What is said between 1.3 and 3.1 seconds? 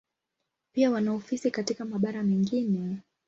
katika mabara mengine.